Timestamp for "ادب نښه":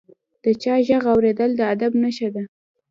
1.73-2.29